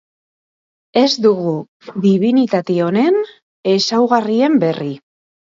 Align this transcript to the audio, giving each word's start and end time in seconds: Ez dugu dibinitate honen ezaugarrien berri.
Ez 1.01 1.09
dugu 1.25 1.53
dibinitate 2.07 2.79
honen 2.89 3.21
ezaugarrien 3.75 4.61
berri. 4.65 4.91